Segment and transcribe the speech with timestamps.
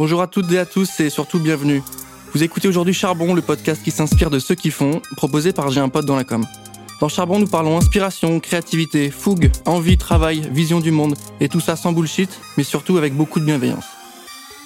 [0.00, 1.82] Bonjour à toutes et à tous et surtout bienvenue.
[2.32, 5.80] Vous écoutez aujourd'hui Charbon, le podcast qui s'inspire de ceux qui font, proposé par J'ai
[5.80, 6.46] un pote dans la com.
[7.02, 11.76] Dans Charbon, nous parlons inspiration, créativité, fougue, envie, travail, vision du monde, et tout ça
[11.76, 13.84] sans bullshit, mais surtout avec beaucoup de bienveillance.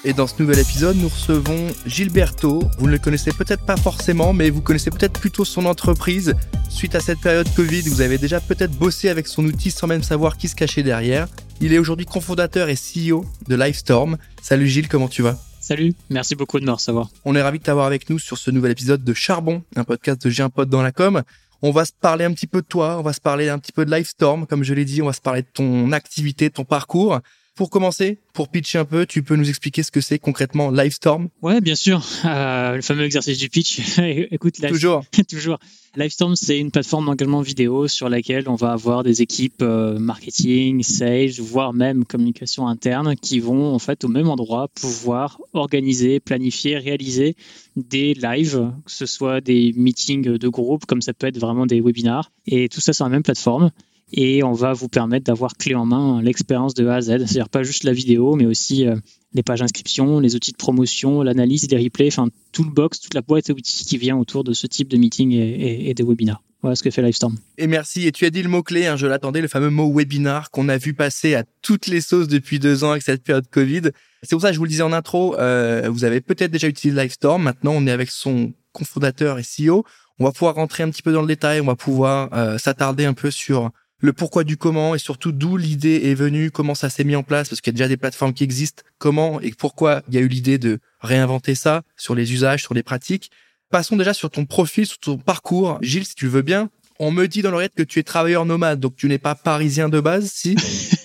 [0.04, 2.62] Et dans ce nouvel épisode, nous recevons Gilberto.
[2.78, 6.36] Vous ne le connaissez peut-être pas forcément, mais vous connaissez peut-être plutôt son entreprise.
[6.68, 10.04] Suite à cette période Covid, vous avez déjà peut-être bossé avec son outil sans même
[10.04, 11.26] savoir qui se cachait derrière.
[11.60, 14.18] Il est aujourd'hui cofondateur et CEO de Livestorm.
[14.42, 15.38] Salut Gilles, comment tu vas?
[15.60, 17.08] Salut, merci beaucoup de me recevoir.
[17.24, 20.22] On est ravi de t'avoir avec nous sur ce nouvel épisode de Charbon, un podcast
[20.22, 21.22] de J'ai un pote dans la com.
[21.62, 23.72] On va se parler un petit peu de toi, on va se parler un petit
[23.72, 26.54] peu de Livestorm, comme je l'ai dit, on va se parler de ton activité, de
[26.54, 27.20] ton parcours.
[27.54, 31.28] Pour commencer, pour pitcher un peu, tu peux nous expliquer ce que c'est concrètement Livestorm?
[31.40, 32.04] Ouais, bien sûr.
[32.24, 33.98] Euh, le fameux exercice du pitch.
[34.32, 35.04] Écoute, toujours.
[35.28, 35.60] toujours.
[35.94, 40.82] Livestorm, c'est une plateforme d'engagement vidéo sur laquelle on va avoir des équipes euh, marketing,
[40.82, 46.78] sales, voire même communication interne qui vont en fait au même endroit pouvoir organiser, planifier,
[46.78, 47.36] réaliser
[47.76, 51.80] des lives, que ce soit des meetings de groupe, comme ça peut être vraiment des
[51.80, 53.70] webinars, et tout ça sur la même plateforme
[54.12, 57.48] et on va vous permettre d'avoir clé en main l'expérience de A à Z, c'est-à-dire
[57.48, 58.96] pas juste la vidéo, mais aussi euh,
[59.32, 63.14] les pages d'inscription, les outils de promotion, l'analyse des replays, enfin tout le box, toute
[63.14, 66.42] la boîte à outils qui vient autour de ce type de meeting et, des webinars.
[66.62, 67.36] Voilà ce que fait Livestorm.
[67.58, 68.06] Et merci.
[68.06, 70.78] Et tu as dit le mot-clé, hein, je l'attendais, le fameux mot webinar qu'on a
[70.78, 73.90] vu passer à toutes les sauces depuis deux ans avec cette période Covid.
[74.22, 76.68] C'est pour ça que je vous le disais en intro, euh, vous avez peut-être déjà
[76.68, 77.42] utilisé Livestorm.
[77.42, 79.84] Maintenant, on est avec son cofondateur et CEO.
[80.18, 83.04] On va pouvoir rentrer un petit peu dans le détail, on va pouvoir euh, s'attarder
[83.04, 83.70] un peu sur
[84.04, 87.22] le pourquoi du comment et surtout d'où l'idée est venue, comment ça s'est mis en
[87.22, 90.18] place, parce qu'il y a déjà des plateformes qui existent, comment et pourquoi il y
[90.18, 93.30] a eu l'idée de réinventer ça sur les usages, sur les pratiques.
[93.70, 95.78] Passons déjà sur ton profil, sur ton parcours.
[95.80, 98.78] Gilles, si tu veux bien, on me dit dans l'oreillette que tu es travailleur nomade,
[98.78, 100.54] donc tu n'es pas parisien de base, si?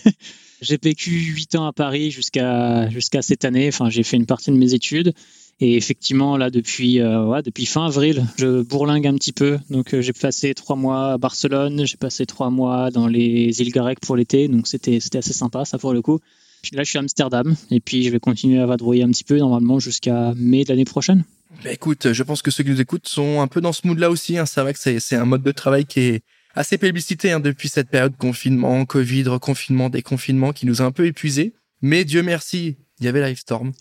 [0.62, 3.70] J'ai vécu huit ans à Paris jusqu'à jusqu'à cette année.
[3.70, 5.14] Enfin, j'ai fait une partie de mes études.
[5.62, 9.60] Et effectivement, là, depuis, euh, ouais, depuis fin avril, je bourlingue un petit peu.
[9.70, 13.72] Donc, euh, j'ai passé trois mois à Barcelone, j'ai passé trois mois dans les îles
[13.72, 14.48] Grecques pour l'été.
[14.48, 16.20] Donc, c'était assez sympa, ça, pour le coup.
[16.72, 17.56] là, je suis à Amsterdam.
[17.72, 20.86] Et puis, je vais continuer à vadrouiller un petit peu, normalement, jusqu'à mai de l'année
[20.86, 21.26] prochaine.
[21.64, 24.10] Bah, écoute, je pense que ceux qui nous écoutent sont un peu dans ce mood-là
[24.10, 24.38] aussi.
[24.38, 24.46] Hein.
[24.46, 26.22] C'est vrai que c'est un mode de travail qui est
[26.56, 31.06] assez plébiscité hein, depuis cette période confinement, Covid, reconfinement, déconfinement qui nous a un peu
[31.06, 31.54] épuisés.
[31.82, 33.72] Mais Dieu merci, il y avait Livestorm.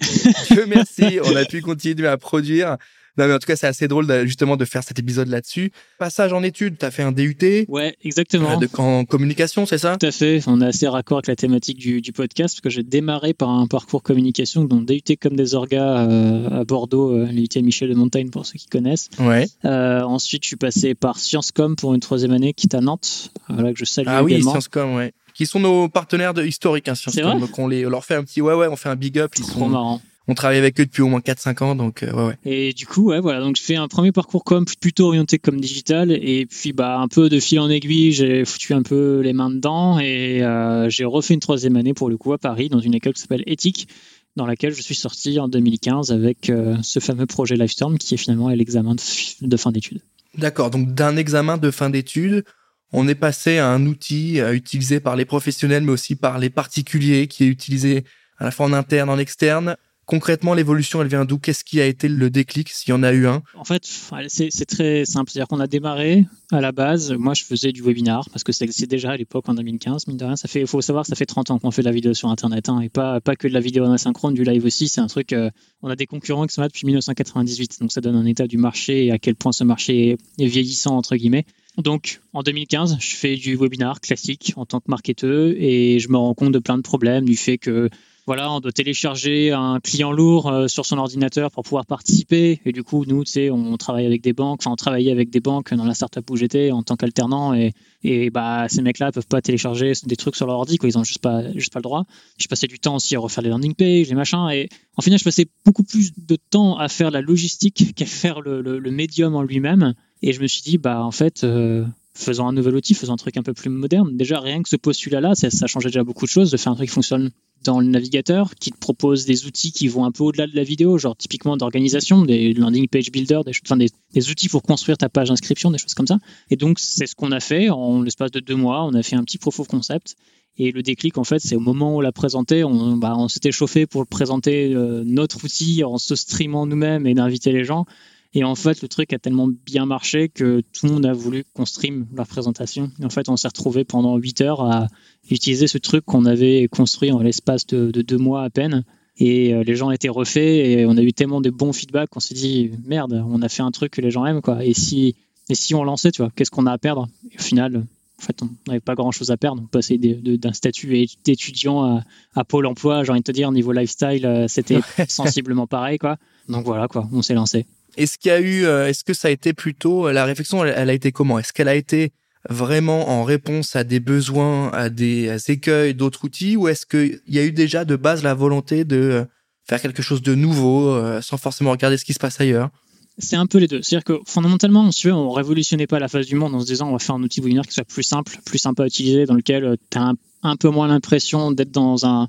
[0.51, 2.77] Dieu merci, on a pu continuer à produire.
[3.19, 5.73] Non, mais en tout cas, c'est assez drôle justement de faire cet épisode là-dessus.
[5.99, 7.37] Passage en études, tu as fait un DUT.
[7.67, 8.57] Ouais, exactement.
[8.59, 9.97] de, en communication, c'est ça?
[9.97, 10.41] Tout à fait.
[10.47, 13.67] On est assez raccord avec la thématique du, podcast parce que j'ai démarré par un
[13.67, 18.31] parcours communication, donc DUT comme des orgas euh, à Bordeaux, euh, l'UT Michel de Montagne
[18.31, 19.11] pour ceux qui connaissent.
[19.19, 19.47] Ouais.
[19.65, 22.81] Euh, ensuite, je suis passé par Sciences Com pour une troisième année qui est à
[22.81, 26.45] Nantes, là que je salue Ah oui, Sciences Com, ouais qui sont nos partenaires de,
[26.45, 26.89] historiques.
[26.89, 29.21] Hein, donc on, les, on leur fait un petit ouais ouais, on fait un big
[29.21, 29.33] up.
[29.39, 30.03] Ils Trop sont, marrant.
[30.27, 32.39] On travaille avec eux depuis au moins 4-5 ans, donc euh, ouais, ouais.
[32.45, 35.61] Et du coup, ouais, voilà, donc je fais un premier parcours comme plutôt orienté comme
[35.61, 39.33] digital, et puis bah un peu de fil en aiguille, j'ai foutu un peu les
[39.33, 42.81] mains dedans, et euh, j'ai refait une troisième année pour le coup à Paris dans
[42.81, 43.89] une école qui s'appelle Éthique,
[44.37, 48.19] dans laquelle je suis sorti en 2015 avec euh, ce fameux projet Lifestorm qui est
[48.19, 50.03] finalement l'examen de, de fin d'études.
[50.37, 52.45] D'accord, donc d'un examen de fin d'études,
[52.93, 56.51] on est passé à un outil euh, utilisé par les professionnels, mais aussi par les
[56.51, 58.05] particuliers, qui est utilisé
[58.39, 59.77] à la fois en interne, en externe.
[60.09, 61.37] Concrètement, l'évolution, elle vient d'où?
[61.37, 63.43] Qu'est-ce qui a été le déclic, s'il y en a eu un?
[63.55, 63.83] En fait,
[64.29, 65.31] c'est très simple.
[65.31, 67.13] C'est-à-dire qu'on a démarré à la base.
[67.13, 70.07] Moi, je faisais du webinar parce que existait déjà à l'époque en 2015.
[70.07, 71.93] Mine de rien, ça fait, faut savoir, ça fait 30 ans qu'on fait de la
[71.93, 74.65] vidéo sur Internet, hein, et pas pas que de la vidéo en asynchrone, du live
[74.65, 74.89] aussi.
[74.89, 75.35] C'est un truc.
[75.35, 75.51] Euh,
[75.83, 78.57] on a des concurrents qui sont là depuis 1998, donc ça donne un état du
[78.57, 81.45] marché et à quel point ce marché est vieillissant entre guillemets.
[81.79, 86.17] Donc, en 2015, je fais du webinar classique en tant que marketeur et je me
[86.17, 87.89] rends compte de plein de problèmes du fait que
[88.27, 92.61] voilà, on doit télécharger un client lourd euh, sur son ordinateur pour pouvoir participer.
[92.67, 95.31] Et du coup, nous, tu sais, on travaille avec des banques, enfin, on travaillait avec
[95.31, 97.55] des banques dans la startup où j'étais en tant qu'alternant.
[97.55, 97.73] Et,
[98.03, 100.91] et bah, ces mecs-là peuvent pas télécharger des trucs sur leur ordi, quoi.
[100.91, 102.05] Ils ont juste pas, juste pas le droit.
[102.39, 104.47] Je passais du temps aussi à refaire les landing pages, les machins.
[104.53, 108.43] Et en final, je passais beaucoup plus de temps à faire la logistique qu'à faire
[108.43, 109.95] le, le médium en lui-même.
[110.23, 111.85] Et je me suis dit, bah en fait, euh,
[112.15, 114.17] faisons un nouvel outil, faisons un truc un peu plus moderne.
[114.17, 116.77] Déjà, rien que ce postulat-là, ça, ça changeait déjà beaucoup de choses, de faire un
[116.77, 117.31] truc qui fonctionne
[117.65, 120.63] dans le navigateur, qui te propose des outils qui vont un peu au-delà de la
[120.63, 125.09] vidéo, genre typiquement d'organisation, des landing page builder, des, enfin des, outils pour construire ta
[125.09, 126.19] page d'inscription, des choses comme ça.
[126.51, 128.85] Et donc, c'est ce qu'on a fait en l'espace de deux mois.
[128.85, 130.17] On a fait un petit proof of concept.
[130.57, 133.53] Et le déclic, en fait, c'est au moment où on l'a présenté, on, bah, s'était
[133.53, 137.87] chauffé pour présenter euh, notre outil en se streamant nous-mêmes et d'inviter les gens.
[138.35, 141.45] Et en fait, le truc a tellement bien marché que tout le monde a voulu
[141.55, 142.91] qu'on stream la présentation.
[143.01, 144.89] Et en fait, on s'est retrouvé pendant 8 heures à
[145.31, 148.85] utiliser ce truc qu'on avait construit en l'espace de, deux mois à peine.
[149.17, 152.35] Et les gens étaient refaits et on a eu tellement de bons feedbacks qu'on s'est
[152.35, 154.65] dit merde, on a fait un truc que les gens aiment quoi.
[154.65, 155.17] Et si
[155.49, 157.09] et si on lançait, tu vois, qu'est-ce qu'on a à perdre?
[157.37, 157.77] Au final,
[158.19, 159.63] en fait, on n'avait pas grand-chose à perdre.
[159.63, 162.03] On passait d'un statut d'étudiant
[162.35, 166.19] à, Pôle Emploi, j'ai envie de te dire, niveau lifestyle, euh, c'était sensiblement pareil, quoi.
[166.49, 167.67] Donc voilà, quoi, on s'est lancé.
[167.99, 170.89] Est-ce qu'il y a eu, euh, est-ce que ça a été plutôt, la réflexion, elle,
[170.89, 171.39] a été comment?
[171.39, 172.13] Est-ce qu'elle a été
[172.49, 177.39] vraiment en réponse à des besoins, à des écueils d'autres outils, ou est-ce qu'il y
[177.39, 179.25] a eu déjà de base la volonté de euh,
[179.69, 182.71] faire quelque chose de nouveau, sans forcément regarder ce qui se passe ailleurs?
[183.19, 183.83] C'est un peu les deux.
[183.83, 186.93] C'est-à-dire que fondamentalement, on ne révolutionnait pas la face du monde en se disant on
[186.93, 189.65] va faire un outil webinaire qui soit plus simple, plus sympa à utiliser, dans lequel
[189.65, 192.29] euh, tu as un, peu moins l'impression d'être dans, un,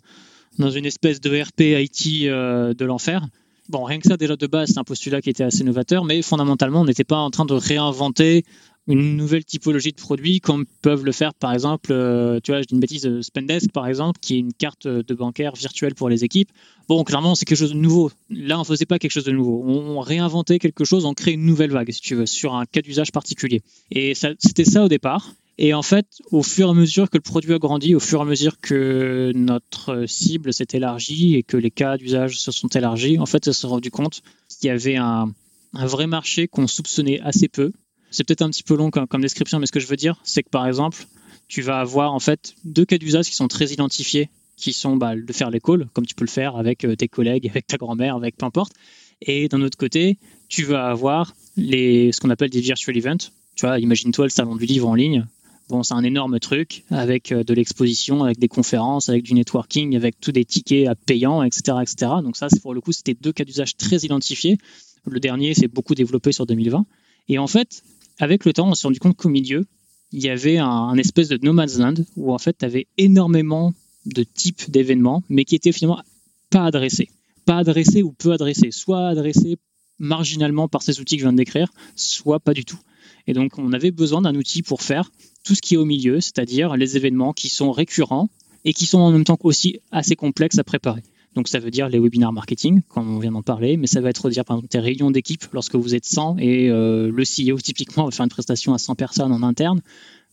[0.57, 3.27] dans une espèce de RP IT euh, de l'enfer.
[3.69, 6.23] Bon, rien que ça, déjà de base, c'est un postulat qui était assez novateur, mais
[6.23, 8.43] fondamentalement, on n'était pas en train de réinventer
[8.87, 12.65] une nouvelle typologie de produits comme peuvent le faire par exemple, euh, tu vois, je
[12.65, 16.09] dis une bêtise, euh, Spendesk par exemple, qui est une carte de bancaire virtuelle pour
[16.09, 16.49] les équipes.
[16.87, 18.11] Bon, clairement, c'est quelque chose de nouveau.
[18.31, 19.63] Là, on faisait pas quelque chose de nouveau.
[19.63, 22.81] On, réinventait quelque chose, on crée une nouvelle vague, si tu veux, sur un cas
[22.81, 23.61] d'usage particulier.
[23.91, 25.35] Et c'était ça au départ.
[25.61, 28.19] Et en fait, au fur et à mesure que le produit a grandi, au fur
[28.19, 32.69] et à mesure que notre cible s'est élargie et que les cas d'usage se sont
[32.69, 35.33] élargis, en fait, on s'est rendu compte qu'il y avait un,
[35.73, 37.73] vrai marché qu'on soupçonnait assez peu
[38.11, 40.41] c'est peut-être un petit peu long comme, description, mais ce que je veux dire, c'est
[40.41, 41.05] que par exemple,
[41.47, 45.15] tu vas avoir en fait deux cas d'usage qui sont très identifiés, qui sont bah,
[45.15, 47.77] de faire les calls, comme tu peux le faire avec euh, tes collègues, avec ta
[47.77, 48.73] grand-mère, avec peu importe.
[49.21, 50.17] Et d'un autre côté,
[50.47, 53.29] tu vas avoir les, ce qu'on appelle des virtual events.
[53.55, 55.27] Tu vois, imagine-toi le salon du livre en ligne.
[55.69, 59.95] Bon, c'est un énorme truc avec euh, de l'exposition, avec des conférences, avec du networking,
[59.95, 62.11] avec tous des tickets à payants, etc., etc.
[62.23, 64.57] Donc ça, pour le coup, c'était deux cas d'usage très identifiés.
[65.05, 66.87] Le dernier, c'est beaucoup développé sur 2020.
[67.27, 67.83] Et en fait,
[68.17, 69.67] avec le temps, on s'est rendu compte qu'au milieu,
[70.11, 73.75] il y avait un, espèce de no man's land où en fait, tu avais énormément
[74.07, 76.01] de types d'événements, mais qui étaient finalement
[76.49, 77.09] pas adressés.
[77.45, 79.59] Pas adressés ou peu adressés, soit adressés
[79.99, 82.79] marginalement par ces outils que je viens de décrire, soit pas du tout.
[83.29, 85.11] Et donc, on avait besoin d'un outil pour faire
[85.43, 88.27] tout ce qui est au milieu, c'est-à-dire les événements qui sont récurrents
[88.65, 91.03] et qui sont en même temps aussi assez complexes à préparer.
[91.35, 94.09] Donc ça veut dire les webinaires marketing, comme on vient d'en parler, mais ça va
[94.09, 97.59] être dire par exemple tes réunions d'équipe lorsque vous êtes 100 et euh, le CEO
[97.59, 99.81] typiquement va faire une prestation à 100 personnes en interne.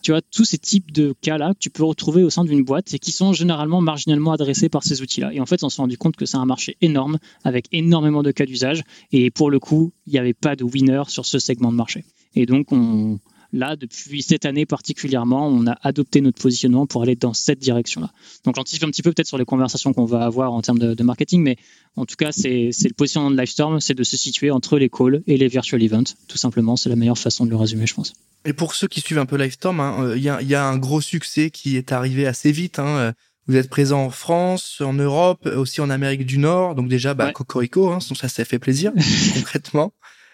[0.03, 2.95] Tu vois, tous ces types de cas-là que tu peux retrouver au sein d'une boîte
[2.95, 5.33] et qui sont généralement marginalement adressés par ces outils-là.
[5.33, 8.31] Et en fait, on s'est rendu compte que c'est un marché énorme avec énormément de
[8.31, 8.83] cas d'usage.
[9.13, 12.05] Et pour le coup, il n'y avait pas de winner sur ce segment de marché.
[12.35, 13.19] Et donc, on,
[13.53, 18.11] Là, depuis cette année particulièrement, on a adopté notre positionnement pour aller dans cette direction-là.
[18.45, 21.03] Donc j'anticipe un petit peu peut-être sur les conversations qu'on va avoir en termes de,
[21.03, 21.57] marketing, mais
[21.97, 25.23] en tout cas, c'est le positionnement de Livestorm, c'est de se situer entre les calls
[25.27, 26.17] et les virtual events.
[26.29, 28.13] Tout simplement, c'est la meilleure façon de le résumer, je pense.
[28.47, 31.01] Et pour ceux qui suivent un peu Livestorm, hein, euh, il y, a, un gros
[31.01, 32.79] succès qui est arrivé assez vite.
[32.79, 32.87] Hein.
[32.87, 33.13] Euh,
[33.49, 36.75] vous êtes présent en France, en Europe, aussi en Amérique du Nord.
[36.75, 38.93] Donc déjà, bah, Cocorico, hein, ça, ça fait plaisir,
[39.35, 39.93] concrètement.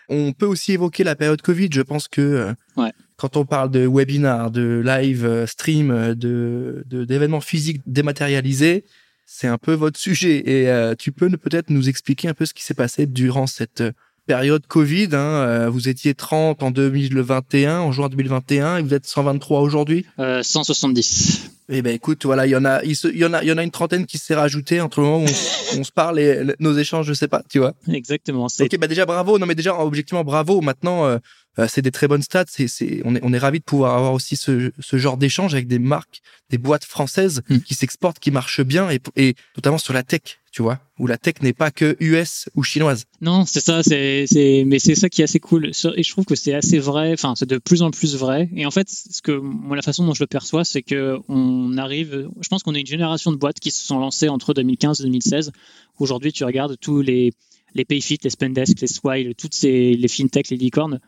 [0.09, 1.69] On peut aussi évoquer la période Covid.
[1.73, 6.85] Je pense que euh, quand on parle de webinar, de live euh, stream, euh, de
[6.87, 8.85] d'événements physiques dématérialisés,
[9.25, 10.43] c'est un peu votre sujet.
[10.47, 13.83] Et tu peux peut-être nous expliquer un peu ce qui s'est passé durant cette
[14.27, 15.09] période Covid.
[15.13, 20.07] Hein, vous étiez 30 en 2021, en juin 2021, et vous êtes 123 aujourd'hui?
[20.19, 21.51] 170.
[21.75, 23.57] Eh ben écoute, voilà, il y en a, il, y en a, il y en
[23.57, 26.77] a une trentaine qui s'est rajoutée entre le moment où on, se parle et nos
[26.77, 27.73] échanges, je sais pas, tu vois?
[27.91, 28.47] Exactement.
[28.61, 29.39] Ok, bah déjà bravo.
[29.39, 30.61] Non mais déjà objectivement bravo.
[30.61, 31.19] Maintenant, euh,
[31.59, 32.45] euh, c'est des très bonnes stats.
[32.49, 35.55] C'est, c'est, on est, on est ravi de pouvoir avoir aussi ce, ce genre d'échange
[35.55, 37.59] avec des marques, des boîtes françaises hmm.
[37.59, 41.19] qui s'exportent, qui marchent bien et, et notamment sur la tech, tu vois, où la
[41.19, 43.05] tech n'est pas que US ou chinoise.
[43.21, 43.83] Non, c'est ça.
[43.83, 45.73] C'est, c'est, mais c'est ça qui est assez cool.
[45.97, 47.13] Et je trouve que c'est assez vrai.
[47.13, 48.49] Enfin, c'est de plus en plus vrai.
[48.55, 51.77] Et en fait, ce que moi, la façon dont je le perçois, c'est que on
[51.77, 52.29] arrive.
[52.41, 55.05] Je pense qu'on est une génération de boîtes qui se sont lancées entre 2015 et
[55.05, 55.53] 2016.
[55.99, 57.33] Aujourd'hui, tu regardes tous les
[57.75, 61.01] les Payfit, les Spendesk, les Swile, toutes ces les fintech, les licornes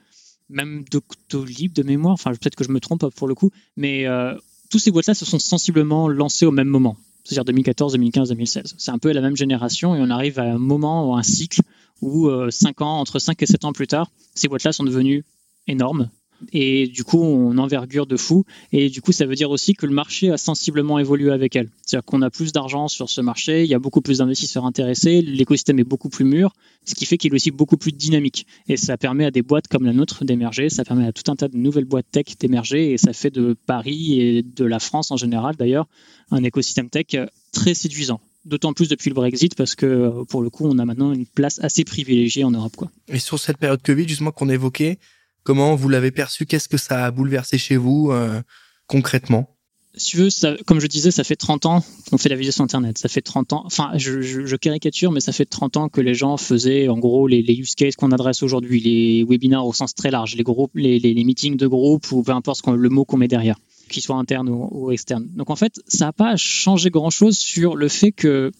[0.48, 4.34] même Doctolib de mémoire, enfin peut-être que je me trompe pour le coup, mais euh,
[4.70, 8.74] tous ces boîtes-là se sont sensiblement lancées au même moment, c'est-à-dire 2014, 2015, 2016.
[8.78, 11.60] C'est un peu la même génération et on arrive à un moment ou un cycle
[12.00, 15.24] où 5 euh, ans, entre 5 et 7 ans plus tard, ces boîtes-là sont devenues
[15.66, 16.10] énormes,
[16.52, 18.44] et du coup on envergure de fou.
[18.72, 21.68] Et du coup ça veut dire aussi que le marché a sensiblement évolué avec elle.
[21.84, 25.22] C'est-à-dire qu'on a plus d'argent sur ce marché il y a beaucoup plus d'investisseurs intéressés
[25.22, 26.52] l'écosystème est beaucoup plus mûr
[26.84, 28.46] ce qui fait qu'il est aussi beaucoup plus dynamique.
[28.68, 31.36] Et ça permet à des boîtes comme la nôtre d'émerger ça permet à tout un
[31.36, 35.10] tas de nouvelles boîtes tech d'émerger et ça fait de Paris et de la France
[35.10, 35.86] en général d'ailleurs
[36.30, 37.16] un écosystème tech
[37.52, 38.20] très séduisant.
[38.44, 41.58] D'autant plus depuis le Brexit parce que pour le coup on a maintenant une place
[41.62, 42.72] assez privilégiée en Europe.
[43.08, 44.98] Et sur cette période Covid justement qu'on évoquait
[45.44, 46.46] Comment vous l'avez perçu?
[46.46, 48.40] Qu'est-ce que ça a bouleversé chez vous euh,
[48.86, 49.50] concrètement?
[49.96, 50.28] Si tu veux,
[50.66, 52.98] comme je disais, ça fait 30 ans qu'on fait la vidéo sur Internet.
[52.98, 56.36] Ça fait 30 ans, enfin, je, caricature, mais ça fait 30 ans que les gens
[56.36, 60.34] faisaient, en gros, les, use cases qu'on adresse aujourd'hui, les webinaires au sens très large,
[60.34, 63.56] les groupes, les meetings de groupe ou peu importe le mot qu'on met derrière,
[63.88, 65.28] qu'il soit interne ou, ou, externe.
[65.36, 68.50] Donc, en fait, ça n'a pas changé grand-chose sur le fait qu'il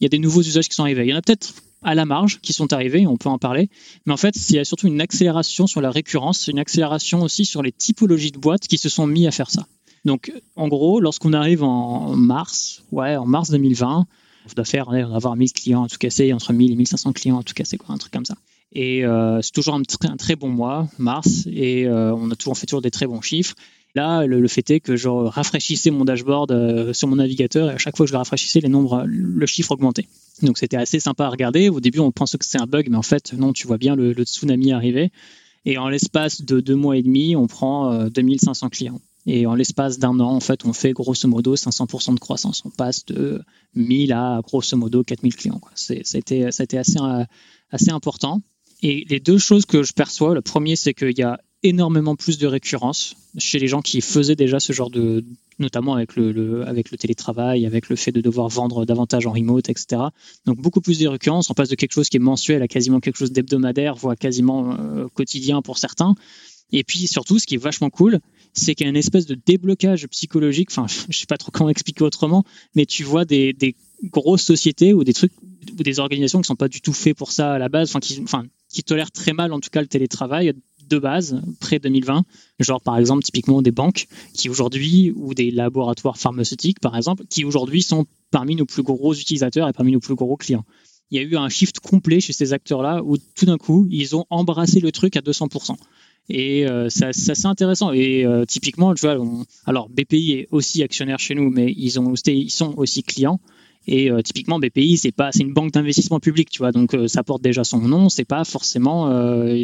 [0.00, 1.04] y a des nouveaux usages qui sont arrivés.
[1.04, 3.68] Il y en a peut-être à la marge qui sont arrivés, on peut en parler.
[4.06, 7.44] Mais en fait, il y a surtout une accélération sur la récurrence, une accélération aussi
[7.44, 9.66] sur les typologies de boîtes qui se sont mis à faire ça.
[10.04, 14.06] Donc, en gros, lorsqu'on arrive en mars, ouais, en mars 2020,
[14.44, 17.12] on doit faire, on va avoir 1000 clients à tout casser, entre 1000 et 1500
[17.12, 18.34] clients à tout casser, quoi, un truc comme ça.
[18.72, 19.82] Et euh, c'est toujours un,
[20.16, 23.54] très bon mois, mars, et euh, on a toujours fait toujours des très bons chiffres.
[23.94, 27.78] Là, le, fait est que je rafraîchissais mon dashboard euh, sur mon navigateur et à
[27.78, 30.08] chaque fois que je rafraîchissais, les nombres, le chiffre augmentait.
[30.40, 31.68] Donc c'était assez sympa à regarder.
[31.68, 33.94] Au début, on pense que c'est un bug, mais en fait, non, tu vois bien
[33.94, 35.12] le, tsunami arriver.
[35.66, 39.00] Et en l'espace de deux mois et demi, on prend 2500 clients.
[39.26, 42.64] Et en l'espace d'un an, en fait, on fait grosso modo 500% de croissance.
[42.64, 43.42] On passe de
[43.74, 45.60] 1000 à grosso modo 4000 clients.
[45.74, 46.66] Ça a été, assez,
[47.70, 48.42] assez important.
[48.82, 52.38] Et les deux choses que je perçois, le premier, c'est qu'il y a énormément plus
[52.38, 55.24] de récurrence chez les gens qui faisaient déjà ce genre de,
[55.58, 59.68] notamment avec le, avec le télétravail, avec le fait de devoir vendre davantage en remote,
[59.68, 60.02] etc.
[60.44, 61.50] Donc beaucoup plus de récurrence.
[61.50, 64.74] On passe de quelque chose qui est mensuel à quasiment quelque chose d'hebdomadaire, voire quasiment
[64.78, 66.14] euh, quotidien pour certains.
[66.72, 68.20] Et puis surtout, ce qui est vachement cool,
[68.54, 70.70] c'est qu'il y a une espèce de déblocage psychologique.
[70.70, 74.92] Enfin, je sais pas trop comment expliquer autrement, mais tu vois des, des grosses sociétés
[74.92, 75.32] ou des trucs
[75.78, 78.00] ou des organisations qui sont pas du tout faits pour ça à la base, enfin
[78.00, 80.54] qui, enfin, qui tolèrent très mal en tout cas le télétravail
[80.92, 82.24] de base près 2020,
[82.60, 87.44] genre par exemple typiquement des banques qui aujourd'hui ou des laboratoires pharmaceutiques par exemple qui
[87.44, 90.64] aujourd'hui sont parmi nos plus gros utilisateurs et parmi nos plus gros clients.
[91.10, 94.16] Il y a eu un shift complet chez ces acteurs-là où tout d'un coup ils
[94.16, 95.76] ont embrassé le truc à 200%.
[96.28, 97.92] Et euh, c'est assez intéressant.
[97.92, 99.22] Et euh, typiquement, tu vois,
[99.66, 103.40] alors BPI est aussi actionnaire chez nous, mais ils, ont, ils sont aussi clients.
[103.86, 107.22] Et euh, typiquement, BPI, c'est pas, c'est une banque d'investissement public, tu vois, donc ça
[107.22, 108.08] porte déjà son nom.
[108.08, 109.10] C'est pas forcément,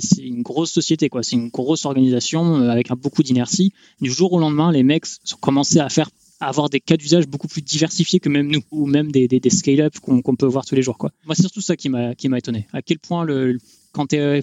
[0.00, 1.22] c'est une grosse société, quoi.
[1.22, 3.72] C'est une grosse organisation avec un, beaucoup d'inertie.
[4.00, 6.10] Du jour au lendemain, les mecs ont commencé à faire
[6.40, 9.98] avoir des cas d'usage beaucoup plus diversifiés que même nous, ou même des, des, scale-up
[10.00, 10.98] qu'on peut voir tous les jours.
[10.98, 11.12] Quoi.
[11.26, 12.66] Moi, c'est surtout ça qui m'a étonné.
[12.72, 13.58] À quel point, le,
[13.92, 14.40] quand tu es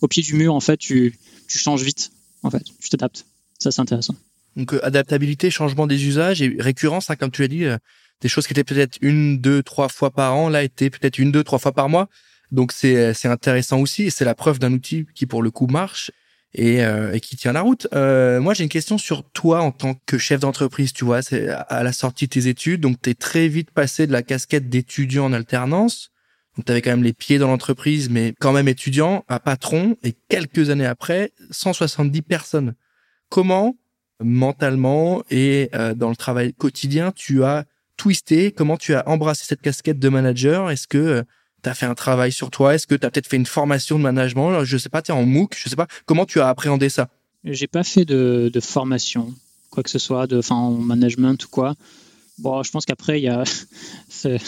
[0.00, 2.10] au pied du mur, en fait, tu, tu changes vite,
[2.42, 3.26] en fait, tu t'adaptes.
[3.58, 4.14] Ça, c'est intéressant.
[4.56, 7.76] Donc, euh, adaptabilité, changement des usages et récurrence, hein, comme tu l'as dit, euh,
[8.20, 11.32] des choses qui étaient peut-être une, deux, trois fois par an, là, étaient peut-être une,
[11.32, 12.08] deux, trois fois par mois.
[12.50, 15.50] Donc, c'est, euh, c'est intéressant aussi et c'est la preuve d'un outil qui, pour le
[15.50, 16.10] coup, marche
[16.56, 17.88] et, et qui tient la route.
[17.92, 21.82] moi, j'ai une question sur toi en tant que chef d'entreprise, tu vois, c'est à
[21.82, 22.80] la sortie de tes études.
[22.80, 26.12] Donc, tu es très vite passé de la casquette d'étudiant en alternance
[26.56, 29.96] donc, tu avais quand même les pieds dans l'entreprise, mais quand même étudiant, à patron,
[30.02, 32.74] et quelques années après, 170 personnes.
[33.28, 33.76] Comment,
[34.22, 37.64] mentalement et euh, dans le travail quotidien, tu as
[37.96, 40.70] twisté Comment tu as embrassé cette casquette de manager?
[40.70, 41.22] Est-ce que euh,
[41.62, 42.74] tu as fait un travail sur toi?
[42.74, 44.64] Est-ce que tu as peut-être fait une formation de management?
[44.64, 45.86] Je sais pas, tu es en MOOC, je sais pas.
[46.06, 47.08] Comment tu as appréhendé ça?
[47.44, 49.34] J'ai pas fait de, formation,
[49.70, 51.74] quoi que ce soit, de, enfin, en management ou quoi.
[52.38, 53.44] Bon, je pense qu'après, il y a.
[54.24, 54.38] je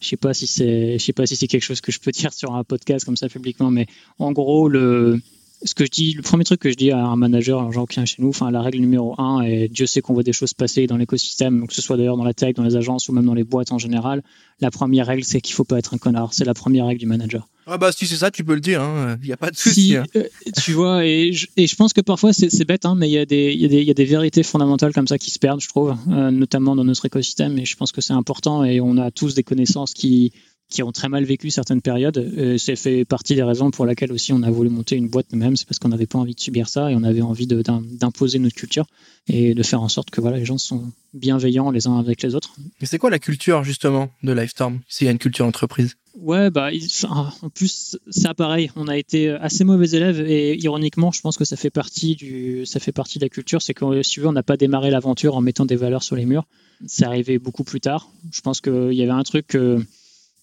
[0.00, 2.32] sais pas si c'est, je sais pas si c'est quelque chose que je peux dire
[2.32, 3.86] sur un podcast comme ça publiquement, mais
[4.18, 5.20] en gros, le,
[5.64, 7.86] ce que je dis, le premier truc que je dis à un manager, un genre
[7.86, 10.32] qui vient chez nous, enfin, la règle numéro un, et Dieu sait qu'on voit des
[10.32, 13.12] choses passer dans l'écosystème, que ce soit d'ailleurs dans la tech, dans les agences ou
[13.12, 14.22] même dans les boîtes en général.
[14.60, 16.34] La première règle, c'est qu'il faut pas être un connard.
[16.34, 17.48] C'est la première règle du manager.
[17.66, 18.80] Ah bah si c'est ça, tu peux le dire.
[18.80, 19.18] Il hein.
[19.22, 19.94] n'y a pas de souci.
[19.96, 20.04] Hein.
[20.16, 20.24] Euh,
[20.62, 23.18] tu vois, et je, et je, pense que parfois c'est bête, hein, mais il y
[23.90, 27.06] a des vérités fondamentales comme ça qui se perdent, je trouve, euh, notamment dans notre
[27.06, 27.58] écosystème.
[27.58, 28.64] Et je pense que c'est important.
[28.64, 30.32] Et on a tous des connaissances qui
[30.72, 32.56] qui ont très mal vécu certaines périodes.
[32.58, 35.54] C'est fait partie des raisons pour lesquelles aussi on a voulu monter une boîte nous-mêmes.
[35.56, 38.56] C'est parce qu'on n'avait pas envie de subir ça et on avait envie d'imposer notre
[38.56, 38.86] culture
[39.28, 42.34] et de faire en sorte que voilà, les gens sont bienveillants les uns avec les
[42.34, 42.54] autres.
[42.80, 46.50] Et c'est quoi la culture justement de Lifestorm S'il y a une culture entreprise Ouais,
[46.50, 46.70] bah,
[47.42, 48.70] en plus, c'est pareil.
[48.76, 52.66] On a été assez mauvais élèves et ironiquement, je pense que ça fait partie du,
[52.66, 53.62] ça fait partie de la culture.
[53.62, 56.16] C'est que si tu veux, on n'a pas démarré l'aventure en mettant des valeurs sur
[56.16, 56.44] les murs.
[56.86, 58.10] C'est arrivé beaucoup plus tard.
[58.30, 59.84] Je pense qu'il y avait un truc que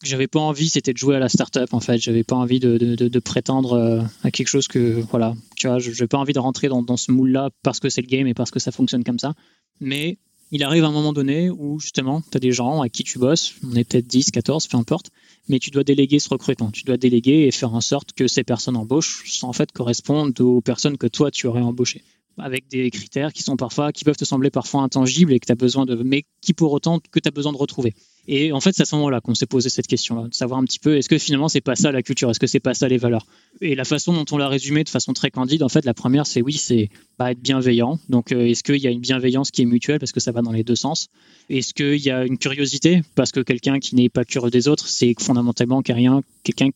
[0.03, 1.97] j'avais pas envie, c'était de jouer à la startup en fait.
[1.97, 6.07] J'avais pas envie de, de, prétendre euh, à quelque chose que voilà, tu vois, j'ai
[6.07, 8.59] pas envie de rentrer dans, ce moule-là parce que c'est le game et parce que
[8.59, 9.33] ça fonctionne comme ça.
[9.81, 10.17] Mais
[10.51, 13.55] il arrive un moment donné où justement, tu as des gens à qui tu bosses,
[13.63, 15.11] on est peut-être 10, 14, peu importe,
[15.47, 16.71] mais tu dois déléguer ce recrutement.
[16.71, 20.61] Tu dois déléguer et faire en sorte que ces personnes embauchent en fait correspondent aux
[20.61, 22.03] personnes que toi tu aurais embauchées
[22.39, 25.55] avec des critères qui sont parfois qui peuvent te sembler parfois intangibles et que tu
[25.55, 27.93] besoin de mais qui pour autant que tu as besoin de retrouver.
[28.31, 30.63] Et en fait, c'est à ce moment-là qu'on s'est posé cette question-là, de savoir un
[30.63, 32.29] petit peu, est-ce que finalement, c'est pas ça la culture?
[32.29, 33.25] Est-ce que c'est pas ça les valeurs?
[33.59, 36.27] Et la façon dont on l'a résumé de façon très candide, en fait, la première,
[36.27, 37.97] c'est oui, c'est pas être bienveillant.
[38.07, 40.43] Donc, euh, est-ce qu'il y a une bienveillance qui est mutuelle parce que ça va
[40.43, 41.07] dans les deux sens?
[41.49, 44.87] Est-ce qu'il y a une curiosité parce que quelqu'un qui n'est pas curieux des autres,
[44.87, 46.21] c'est fondamentalement quelqu'un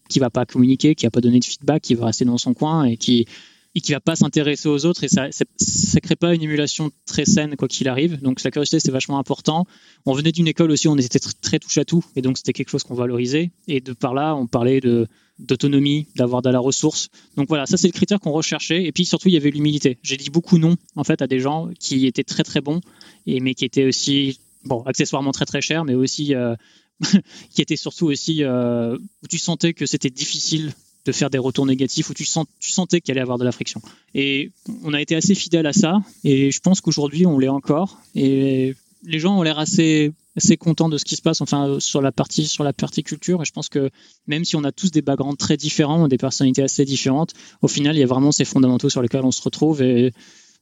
[0.10, 2.56] qui va pas communiquer, qui va pas donner de feedback, qui va rester dans son
[2.56, 3.28] coin et qui
[3.76, 7.26] et qui va pas s'intéresser aux autres et ça, ça, crée pas une émulation très
[7.26, 8.22] saine quoi qu'il arrive.
[8.22, 9.66] Donc la curiosité c'est vachement important.
[10.06, 12.70] On venait d'une école aussi, on était très, touche à tout et donc c'était quelque
[12.70, 14.80] chose qu'on valorisait et de par là on parlait
[15.40, 17.10] d'autonomie, d'avoir de la ressource.
[17.36, 19.98] Donc voilà, ça c'est le critère qu'on recherchait et puis surtout il y avait l'humilité.
[20.04, 22.82] J'ai dit beaucoup non en fait à des gens qui étaient très très bons
[23.26, 26.56] et mais qui étaient aussi bon accessoirement très très chers mais aussi euh,
[27.50, 30.74] qui étaient surtout aussi euh, où tu sentais que c'était difficile
[31.06, 33.52] de faire des retours négatifs où tu, sens, tu sentais qu'il allait avoir de la
[33.52, 33.82] friction.
[34.14, 34.52] Et
[34.84, 38.00] on a été assez fidèle à ça, et je pense qu'aujourd'hui on l'est encore.
[38.16, 42.02] Et les gens ont l'air assez, assez contents de ce qui se passe, enfin sur
[42.02, 43.42] la partie sur la partie culture.
[43.42, 43.90] Et je pense que
[44.28, 47.96] même si on a tous des backgrounds très différents, des personnalités assez différentes, au final
[47.96, 49.82] il y a vraiment ces fondamentaux sur lesquels on se retrouve.
[49.82, 50.14] Et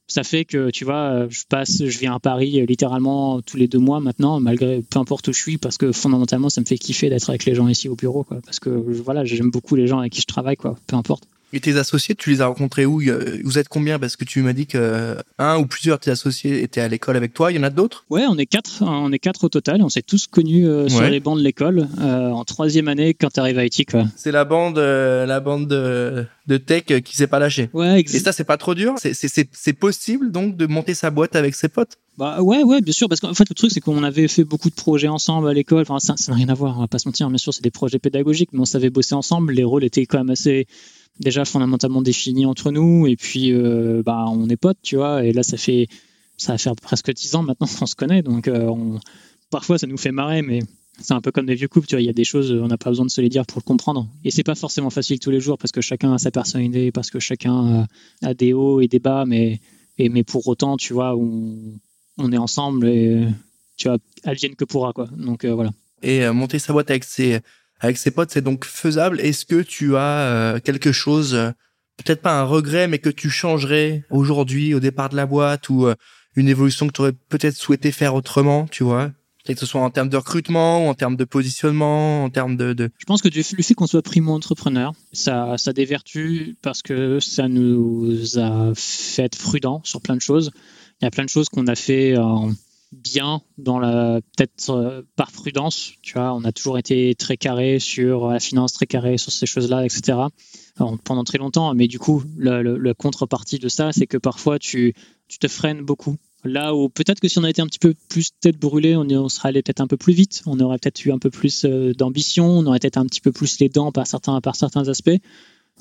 [0.07, 3.67] ça fait que tu vois, je passe, je viens à Paris euh, littéralement tous les
[3.67, 6.77] deux mois maintenant, malgré peu importe où je suis, parce que fondamentalement, ça me fait
[6.77, 8.25] kiffer d'être avec les gens ici au bureau.
[8.45, 10.75] Parce que voilà, j'aime beaucoup les gens avec qui je travaille, quoi.
[10.87, 11.23] Peu importe.
[11.53, 13.01] Et tes associés, tu les as rencontrés où?
[13.43, 13.99] Vous êtes combien?
[13.99, 17.17] Parce que tu m'as dit que un ou plusieurs de tes associés étaient à l'école
[17.17, 17.51] avec toi.
[17.51, 18.05] Il y en a d'autres?
[18.09, 18.81] Ouais, on est quatre.
[18.81, 19.81] On est quatre au total.
[19.81, 23.29] On s'est tous connus euh, sur les bancs de l'école euh, en troisième année quand
[23.33, 23.87] tu arrives à IT.
[24.15, 27.69] C'est la bande, euh, la bande de, de tech qui s'est pas lâchée.
[27.73, 28.95] Ouais, Et ça, c'est pas trop dur?
[28.97, 31.97] C'est possible donc de monter sa boîte avec ses potes?
[32.17, 34.69] Bah ouais, ouais, bien sûr, parce qu'en fait le truc c'est qu'on avait fait beaucoup
[34.69, 35.81] de projets ensemble à l'école.
[35.87, 37.27] Enfin, ça n'a rien à voir, on va pas se mentir.
[37.29, 39.53] Bien sûr, c'est des projets pédagogiques, mais on savait bosser ensemble.
[39.53, 40.67] Les rôles étaient quand même assez
[41.19, 45.33] déjà fondamentalement défini entre nous et puis euh, bah on est potes tu vois et
[45.33, 45.87] là ça fait
[46.37, 48.97] ça va faire presque 10 ans maintenant qu'on se connaît donc euh,
[49.49, 50.59] parfois ça nous fait marrer mais
[50.99, 52.67] c'est un peu comme des vieux couples tu vois il y a des choses on
[52.67, 55.19] n'a pas besoin de se les dire pour le comprendre et c'est pas forcément facile
[55.19, 57.87] tous les jours parce que chacun a sa personnalité parce que chacun
[58.23, 59.59] a des hauts et des bas mais
[59.97, 61.73] et, mais pour autant tu vois on,
[62.21, 63.27] on est ensemble et
[63.77, 63.97] tu vois
[64.33, 65.71] vienne que pourra quoi donc euh, voilà
[66.03, 67.41] et monter sa boîte avec ses
[67.81, 69.19] avec ses potes, c'est donc faisable.
[69.19, 71.51] Est-ce que tu as euh, quelque chose, euh,
[71.97, 75.87] peut-être pas un regret, mais que tu changerais aujourd'hui au départ de la boîte ou
[75.87, 75.95] euh,
[76.35, 79.11] une évolution que tu aurais peut-être souhaité faire autrement, tu vois?
[79.45, 82.73] Que ce soit en termes de recrutement ou en termes de positionnement, en termes de...
[82.73, 82.91] de...
[82.99, 87.19] Je pense que le fait qu'on soit primo-entrepreneur, ça, ça a des vertus parce que
[87.19, 90.51] ça nous a fait être prudents sur plein de choses.
[91.01, 92.51] Il y a plein de choses qu'on a fait en
[92.91, 96.33] bien dans la peut-être euh, par prudence tu vois.
[96.33, 99.85] On a toujours été très carré sur la finance très carré sur ces choses là
[99.85, 100.17] etc
[101.03, 104.93] pendant très longtemps mais du coup la, contrepartie de ça c'est que parfois tu
[105.27, 106.17] tu te freines beaucoup.
[106.43, 109.07] Là où peut-être que si on a été un petit peu plus tête brûlée on,
[109.09, 110.41] on serait allé peut-être un peu plus vite.
[110.45, 112.45] On aurait peut-être eu un peu plus euh, d'ambition.
[112.45, 115.17] On aurait peut-être un petit peu plus les dents par certains par certains aspects.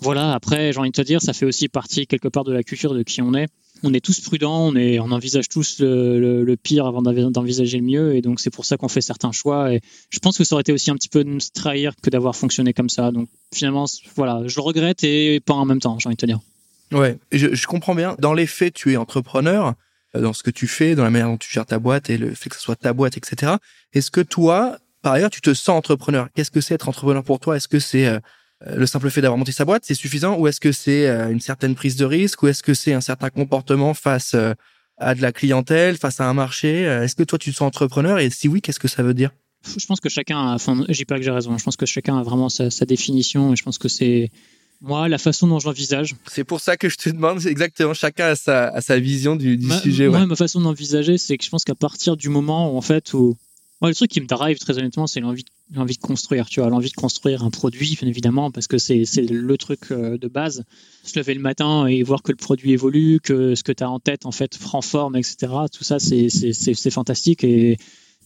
[0.00, 2.62] Voilà après j'ai envie de te dire ça fait aussi partie quelque part de la
[2.62, 3.48] culture de qui on est
[3.82, 8.22] on est tous prudents, on, on envisage tous le, pire avant d'envisager le mieux, et
[8.22, 9.72] donc c'est pour ça qu'on fait certains choix.
[9.72, 12.10] Et je pense que ça aurait été aussi un petit peu de nous trahir que
[12.10, 13.10] d'avoir fonctionné comme ça.
[13.10, 16.26] Donc finalement, voilà, je le regrette et pas en même temps, j'ai envie de te
[16.26, 16.40] dire.
[16.92, 18.16] Ouais, je, je comprends bien.
[18.18, 19.74] Dans les faits, tu es entrepreneur,
[20.16, 22.18] euh, dans ce que tu fais, dans la manière dont tu gères ta boîte et
[22.18, 23.54] le fait que ce soit ta boîte, etc.
[23.92, 26.28] Est-ce que toi, par ailleurs, tu te sens entrepreneur?
[26.34, 27.56] Qu'est-ce que c'est être entrepreneur pour toi?
[27.56, 28.18] Est-ce que c'est euh,
[28.66, 31.40] le simple fait d'avoir monté sa boîte, c'est suffisant ou est-ce que c'est euh, une
[31.40, 34.52] certaine prise de risque ou est-ce que c'est un certain comportement face euh,
[34.98, 36.82] à de la clientèle, face à un marché?
[36.82, 39.30] Est-ce que toi tu te sens entrepreneur et si oui, qu'est-ce que ça veut dire?
[39.78, 42.18] Je pense que chacun, a, enfin, dis pas que j'ai raison, je pense que chacun
[42.18, 44.30] a vraiment sa, définition et je pense que c'est
[44.80, 46.14] moi la façon dont je l'envisage.
[46.30, 49.70] C'est pour ça que je te demande exactement, chacun a sa, sa vision du, du
[49.70, 50.08] sujet.
[50.08, 53.12] Moi, ma façon d'envisager, c'est que je pense qu'à partir du moment où en fait
[53.12, 53.36] où
[53.80, 56.68] moi, le truc qui me drive très honnêtement, c'est l'envie l'envie de construire, tu vois,
[56.68, 60.64] l'envie de construire un produit, bien évidemment, parce que c'est le truc euh, de base.
[61.04, 63.90] Se lever le matin et voir que le produit évolue, que ce que tu as
[63.90, 65.52] en tête, en fait, prend forme, etc.
[65.72, 67.44] Tout ça, c'est fantastique.
[67.44, 67.78] Et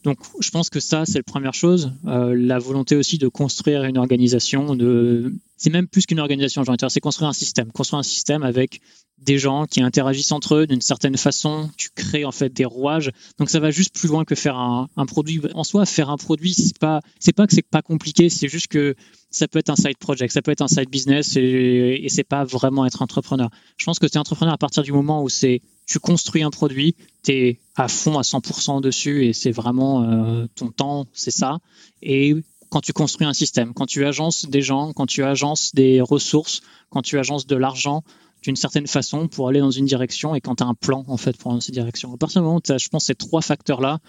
[0.04, 1.92] donc, je pense que ça, c'est la première chose.
[2.06, 5.32] Euh, la volonté aussi de construire une organisation, de...
[5.56, 7.70] c'est même plus qu'une organisation, c'est construire un système.
[7.72, 8.80] Construire un système avec
[9.18, 11.70] des gens qui interagissent entre eux d'une certaine façon.
[11.76, 13.10] Tu crées en fait des rouages.
[13.38, 15.40] Donc, ça va juste plus loin que faire un, produit.
[15.54, 18.68] En soi, faire un produit, c'est pas, c'est pas que c'est pas compliqué, c'est juste
[18.68, 18.94] que
[19.30, 22.24] ça peut être un side project, ça peut être un side business et, et c'est
[22.24, 23.50] pas vraiment être entrepreneur.
[23.76, 26.50] Je pense que tu es entrepreneur à partir du moment où c'est tu construis un
[26.50, 31.30] produit, tu es à fond à 100% dessus et c'est vraiment euh, ton temps, c'est
[31.30, 31.58] ça.
[32.02, 32.34] Et
[32.74, 36.60] quand tu construis un système, quand tu agences des gens, quand tu agences des ressources,
[36.90, 38.02] quand tu agences de l'argent
[38.42, 41.16] d'une certaine façon pour aller dans une direction et quand tu as un plan en
[41.16, 42.12] fait pour aller dans cette direction.
[42.12, 44.00] À partir du moment où tu as, je pense, ces trois facteurs-là,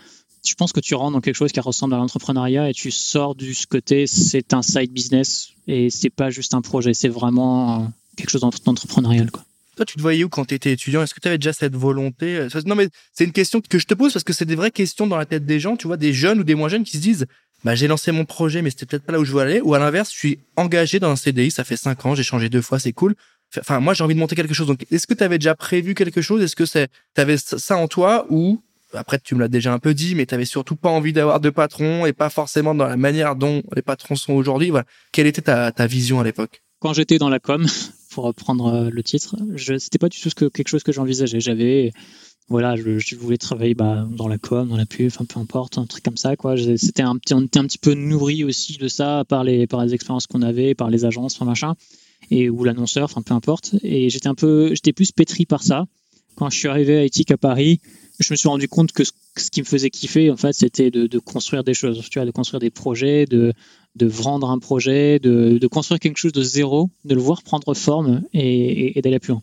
[0.43, 3.35] je pense que tu rentres dans quelque chose qui ressemble à l'entrepreneuriat et tu sors
[3.35, 7.93] du ce côté c'est un side business et c'est pas juste un projet, c'est vraiment
[8.17, 9.45] quelque chose d'entrepreneurial quoi.
[9.75, 11.03] Toi, tu te voyais où quand tu étais étudiant?
[11.03, 12.37] Est-ce que tu avais déjà cette volonté?
[12.37, 14.71] Euh, Non, mais c'est une question que je te pose parce que c'est des vraies
[14.71, 16.95] questions dans la tête des gens, tu vois, des jeunes ou des moins jeunes qui
[16.95, 17.27] se disent
[17.63, 19.61] bah, j'ai lancé mon projet, mais c'était peut-être pas là où je veux aller.
[19.61, 22.49] Ou à l'inverse, je suis engagé dans un CDI, ça fait cinq ans, j'ai changé
[22.49, 23.15] deux fois, c'est cool.
[23.57, 24.67] Enfin, moi, j'ai envie de monter quelque chose.
[24.67, 26.41] Donc, est-ce que tu avais déjà prévu quelque chose?
[26.41, 28.25] Est-ce que c'est, tu avais ça en toi?
[28.29, 28.61] Ou
[28.93, 31.39] après, tu me l'as déjà un peu dit, mais tu avais surtout pas envie d'avoir
[31.39, 34.69] de patron et pas forcément dans la manière dont les patrons sont aujourd'hui.
[34.69, 34.85] Voilà.
[35.11, 36.61] Quelle était ta, ta vision à l'époque?
[36.79, 37.65] Quand j'étais dans la com,
[38.11, 40.91] pour reprendre euh, le titre, je, c'était pas du tout ce que, quelque chose que
[40.91, 41.39] j'envisageais.
[41.39, 41.91] J'avais,
[42.47, 45.85] voilà, je, voulais travailler bah, dans la com, dans la pub, enfin peu importe, un
[45.85, 46.55] truc comme ça, quoi.
[46.77, 49.83] C'était un petit, on était un petit peu nourri aussi de ça par les, par
[49.83, 51.73] les expériences qu'on avait, par les agences, machin,
[52.29, 53.75] et ou l'annonceur, enfin peu importe.
[53.81, 55.85] Et j'étais un peu, j'étais plus pétri par ça.
[56.35, 57.79] Quand je suis arrivé à Ethic à Paris,
[58.19, 59.11] je me suis rendu compte que ce,
[59.49, 62.59] qui me faisait kiffer, en fait, c'était de, construire des choses, tu vois, de construire
[62.59, 63.53] des projets, de,
[63.95, 67.73] de vendre un projet, de, de, construire quelque chose de zéro, de le voir prendre
[67.73, 69.41] forme et, d'aller plus loin.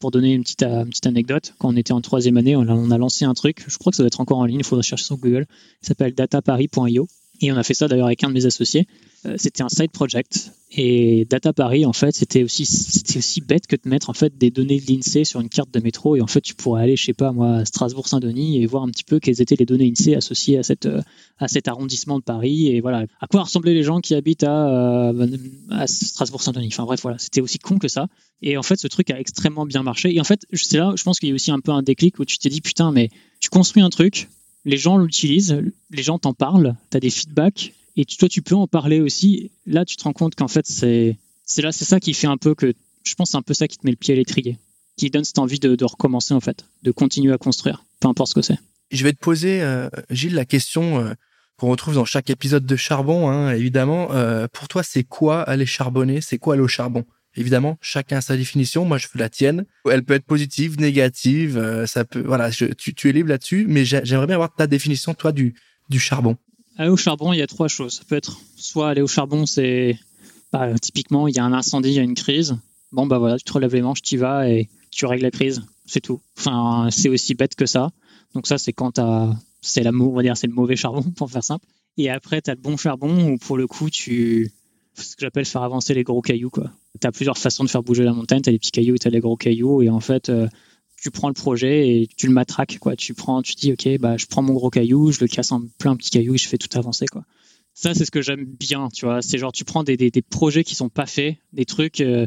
[0.00, 2.72] Pour donner une petite, une petite anecdote, quand on était en troisième année, on a,
[2.72, 4.64] on a lancé un truc, je crois que ça doit être encore en ligne, il
[4.64, 5.46] faudra chercher sur Google,
[5.82, 7.06] il s'appelle dataparis.io.
[7.40, 8.86] Et on a fait ça d'ailleurs avec un de mes associés.
[9.26, 10.52] Euh, c'était un side project.
[10.76, 14.36] Et Data Paris en fait c'était aussi c'était aussi bête que de mettre en fait
[14.36, 16.16] des données de l'Insee sur une carte de métro.
[16.16, 18.82] Et en fait tu pourrais aller je sais pas moi à Strasbourg Saint-Denis et voir
[18.82, 21.00] un petit peu quelles étaient les données Insee associées à cette euh,
[21.38, 22.68] à cet arrondissement de Paris.
[22.68, 23.04] Et voilà.
[23.20, 25.36] À quoi ressemblaient les gens qui habitent à, euh,
[25.70, 26.68] à Strasbourg Saint-Denis?
[26.72, 27.18] Enfin bref voilà.
[27.18, 28.08] C'était aussi con que ça.
[28.42, 30.12] Et en fait ce truc a extrêmement bien marché.
[30.12, 32.18] Et en fait c'est là je pense qu'il y a aussi un peu un déclic
[32.18, 34.28] où tu t'es dit putain mais tu construis un truc
[34.64, 38.54] les gens l'utilisent les gens t'en parlent tu as des feedbacks et toi, tu peux
[38.54, 39.50] en parler aussi.
[39.66, 41.16] Là, tu te rends compte qu'en fait, c'est
[41.58, 43.78] là, c'est ça qui fait un peu que je pense c'est un peu ça qui
[43.78, 44.58] te met le pied à l'étrier,
[44.96, 48.34] qui donne cette envie de, recommencer en fait, de continuer à construire, peu importe ce
[48.34, 48.58] que c'est.
[48.90, 51.14] Je vais te poser, euh, Gilles, la question euh,
[51.56, 54.12] qu'on retrouve dans chaque épisode de Charbon, hein, évidemment.
[54.12, 56.20] Euh, pour toi, c'est quoi aller charbonner?
[56.20, 57.04] C'est quoi aller au charbon?
[57.36, 58.84] Évidemment, chacun a sa définition.
[58.84, 59.66] Moi, je fais la tienne.
[59.90, 61.84] Elle peut être positive, négative.
[61.86, 63.66] ça peut, voilà, tu, es libre là-dessus.
[63.68, 65.54] Mais j'aimerais bien avoir ta définition, toi, du
[65.98, 66.36] charbon.
[66.76, 67.94] Aller au charbon, il y a trois choses.
[67.94, 69.98] Ça peut être soit aller au charbon, c'est
[70.52, 72.56] bah, typiquement il y a un incendie, il y a une crise.
[72.92, 75.30] Bon bah voilà, tu te relèves les manches, tu y vas et tu règles la
[75.30, 76.20] crise, c'est tout.
[76.38, 77.90] Enfin, c'est aussi bête que ça.
[78.34, 79.00] Donc ça, c'est quand
[79.60, 81.66] c'est la on dire c'est le mauvais charbon pour faire simple.
[81.96, 84.52] Et après, tu le bon charbon où pour le coup, tu
[84.96, 86.70] ce que j'appelle faire avancer les gros cailloux quoi.
[87.00, 89.10] Tu as plusieurs façons de faire bouger la montagne, tu les petits cailloux, tu as
[89.10, 90.48] les gros cailloux et en fait euh,
[91.04, 92.96] tu prends le projet et tu le matraques quoi.
[92.96, 95.62] Tu prends, tu dis ok bah je prends mon gros caillou, je le casse en
[95.76, 97.24] plein petits cailloux et je fais tout avancer quoi.
[97.74, 99.20] Ça c'est ce que j'aime bien, tu vois.
[99.20, 102.00] C'est genre tu prends des, projets qui sont pas faits, des trucs.
[102.00, 102.26] Euh,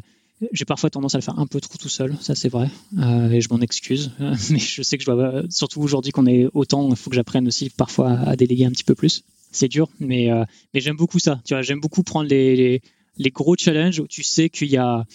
[0.52, 3.32] j'ai parfois tendance à le faire un peu trop tout seul, ça c'est vrai, euh,
[3.32, 4.12] et je m'en excuse.
[4.52, 7.48] mais je sais que je dois, surtout aujourd'hui qu'on est autant, il faut que j'apprenne
[7.48, 9.24] aussi parfois à, déléguer un petit peu plus.
[9.52, 11.42] C'est dur, mais euh, mais j'aime beaucoup ça.
[11.46, 12.82] Tu vois, j'aime beaucoup prendre les, les,
[13.18, 15.08] les gros challenges où tu sais qu'il y a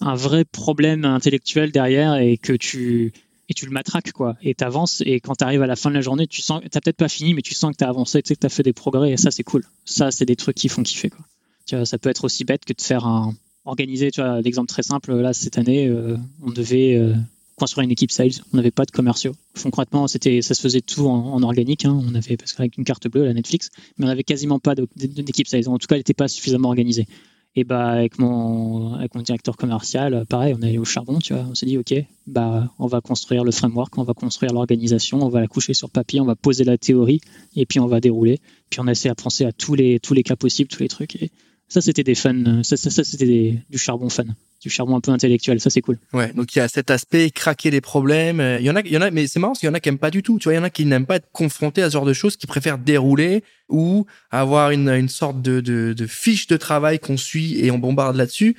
[0.00, 3.12] un vrai problème intellectuel derrière et que tu
[3.48, 4.36] et tu le matraques quoi.
[4.42, 6.80] Et t'avances et quand tu arrives à la fin de la journée tu sens t'as
[6.80, 8.50] peut-être pas fini mais tu sens que tu as avancé tu sais que tu as
[8.50, 9.64] fait des progrès et ça c'est cool.
[9.84, 11.24] Ça c'est des trucs qui font kiffer quoi.
[11.66, 13.34] Tu vois, ça peut être aussi bête que de faire un
[13.66, 17.14] organiser tu vois l'exemple très simple là cette année euh, on devait euh,
[17.56, 18.30] construire une équipe sales.
[18.54, 19.34] On n'avait pas de commerciaux.
[19.60, 22.00] Concrètement c'était ça se faisait tout en, organique hein.
[22.08, 25.48] on avait parce qu'avec une carte bleue la Netflix mais on avait quasiment pas d'équipe
[25.48, 25.68] sales.
[25.68, 27.06] En tout cas elle n'était pas suffisamment organisée
[27.56, 31.34] et bah avec mon avec mon directeur commercial, pareil, on est allé au charbon, tu
[31.34, 31.44] vois.
[31.50, 31.94] On s'est dit ok,
[32.26, 35.90] bah on va construire le framework, on va construire l'organisation, on va la coucher sur
[35.90, 37.20] papier, on va poser la théorie
[37.56, 38.40] et puis on va dérouler.
[38.70, 40.88] Puis on a essayé à penser à tous les tous les cas possibles, tous les
[40.88, 41.30] trucs.
[41.70, 44.26] Ça c'était des fun, ça, ça, ça c'était du charbon fun
[44.60, 45.60] du charbon un peu intellectuel.
[45.60, 45.98] Ça, c'est cool.
[46.12, 46.32] Ouais.
[46.34, 48.40] Donc, il y a cet aspect craquer les problèmes.
[48.60, 49.74] Il y en a, il y en a, mais c'est marrant parce qu'il y en
[49.74, 50.38] a qui aiment pas du tout.
[50.38, 52.12] Tu vois, il y en a qui n'aiment pas être confrontés à ce genre de
[52.12, 56.98] choses, qui préfèrent dérouler ou avoir une, une sorte de, de, de fiche de travail
[56.98, 58.56] qu'on suit et on bombarde là-dessus.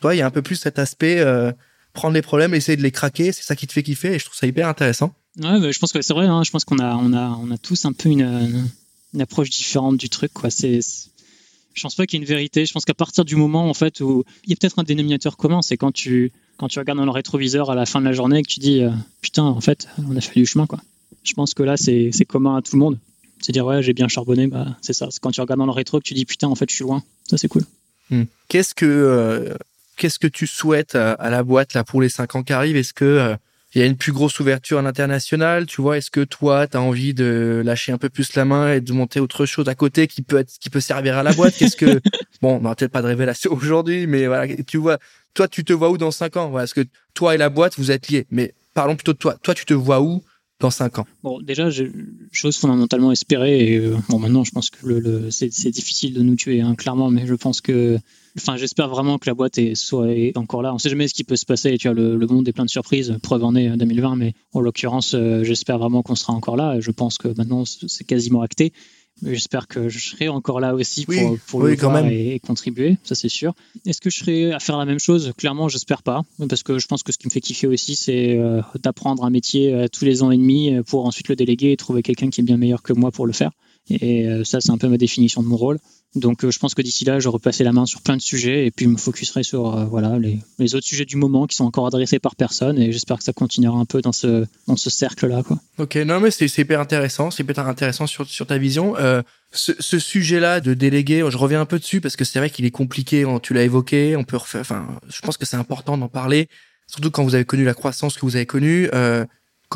[0.00, 1.52] Toi, il y a un peu plus cet aspect, euh,
[1.92, 3.30] prendre les problèmes, essayer de les craquer.
[3.30, 5.14] C'est ça qui te fait kiffer et je trouve ça hyper intéressant.
[5.40, 6.26] Ouais, je pense que c'est vrai.
[6.26, 6.42] Hein.
[6.44, 8.68] Je pense qu'on a, on a, on a tous un peu une,
[9.14, 10.50] une approche différente du truc, quoi.
[10.50, 10.80] C'est,
[11.76, 12.64] je pense pas qu'il y ait une vérité.
[12.64, 15.36] Je pense qu'à partir du moment en fait où il y a peut-être un dénominateur
[15.36, 18.12] commun, c'est quand tu quand tu regardes dans le rétroviseur à la fin de la
[18.12, 20.80] journée et que tu dis euh, putain en fait on a fait du chemin quoi.
[21.22, 22.98] Je pense que là c'est commun à tout le monde.
[23.40, 25.08] C'est dire ouais j'ai bien charbonné, bah, c'est ça.
[25.10, 26.84] C'est quand tu regardes dans le rétro que tu dis putain en fait je suis
[26.84, 27.02] loin.
[27.28, 27.62] Ça c'est cool.
[28.10, 28.24] Hmm.
[28.48, 29.54] Qu'est-ce que euh,
[29.96, 32.76] qu'est-ce que tu souhaites à, la boîte là pour les cinq ans qui arrivent?
[32.76, 33.36] Est-ce que euh,
[33.76, 35.98] il y a une plus grosse ouverture à l'international, tu vois.
[35.98, 38.90] Est-ce que toi, tu as envie de lâcher un peu plus la main et de
[38.94, 41.54] monter autre chose à côté qui peut être, qui peut servir à la boîte?
[41.58, 42.00] Qu'est-ce que,
[42.40, 44.96] bon, on n'aura peut-être pas de révélation aujourd'hui, mais voilà, tu vois,
[45.34, 46.48] toi, tu te vois où dans cinq ans?
[46.48, 48.26] Voilà, Est-ce que toi et la boîte, vous êtes liés?
[48.30, 49.36] Mais parlons plutôt de toi.
[49.42, 50.24] Toi, tu te vois où
[50.58, 51.68] dans 5 ans Bon, déjà,
[52.32, 53.72] chose fondamentalement espérée.
[53.72, 57.10] Et, euh, bon, maintenant, je pense que le, c'est difficile de nous tuer, hein, clairement,
[57.10, 57.98] mais je pense que.
[58.38, 60.74] Enfin, j'espère vraiment que la boîte est, soit encore là.
[60.74, 61.76] On sait jamais ce qui peut se passer.
[61.78, 63.16] Tu vois, le, le monde est plein de surprises.
[63.22, 66.78] Preuve en est 2020, euh, mais en l'occurrence, euh, j'espère vraiment qu'on sera encore là.
[66.80, 68.72] Je pense que maintenant, c'est quasiment acté.
[69.22, 73.30] J'espère que je serai encore là aussi pour, pour le voir Et, contribuer, ça c'est
[73.30, 73.54] sûr.
[73.86, 75.32] Est-ce que je serai à faire la même chose?
[75.38, 78.36] Clairement, j'espère pas, parce que je pense que ce qui me fait kiffer aussi, c'est
[78.38, 81.72] euh, d'apprendre un métier euh, tous les ans et demi euh, pour ensuite le déléguer
[81.72, 83.52] et trouver quelqu'un qui est bien meilleur que moi pour le faire.
[83.88, 85.78] Et ça, c'est un peu ma définition de mon rôle.
[86.16, 88.66] Donc euh, je pense que d'ici là, je repasser la main sur plein de sujets
[88.66, 91.64] et puis je me focuserai sur euh, voilà, les, autres sujets du moment qui sont
[91.64, 94.88] encore adressés par personne et j'espère que ça continuera un peu dans ce, dans ce
[94.88, 95.42] cercle-là.
[95.78, 98.96] Ok, non mais c'est hyper intéressant, c'est hyper intéressant sur, sur ta vision.
[98.96, 99.22] Euh,
[99.52, 102.70] ce, sujet-là de déléguer, je reviens un peu dessus parce que c'est vrai qu'il est
[102.70, 106.48] compliqué, tu l'as évoqué, on peut je pense que c'est important d'en parler,
[106.86, 108.88] surtout quand vous avez connu la croissance que vous avez connue.
[108.94, 109.24] Euh,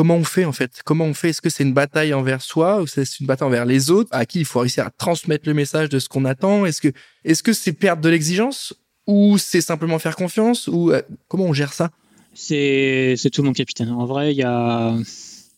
[0.01, 0.81] comment on fait en fait?
[0.83, 1.29] Comment on fait?
[1.29, 4.09] Est-ce que c'est une bataille envers soi ou c'est une bataille envers les autres?
[4.13, 6.65] À qui il faut réussir à transmettre le message de ce qu'on attend?
[6.65, 6.89] Est-ce que
[7.23, 8.73] est-ce que c'est perdre de l'exigence?
[9.07, 10.69] Ou c'est simplement faire confiance?
[10.69, 11.91] Ou euh, comment on gère ça?
[12.33, 13.91] C'est c'est tout mon capitaine.
[13.91, 14.97] En vrai, il y a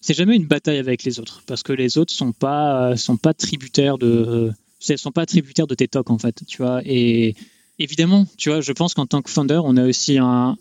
[0.00, 3.34] c'est jamais une bataille avec les autres parce que les autres sont pas sont pas
[3.34, 4.50] tributaires de
[4.80, 6.80] sont pas tributaires de tes tocs en fait, tu vois.
[6.84, 7.36] Et
[7.78, 10.56] évidemment, tu vois, je pense qu'en tant que founder, on a aussi un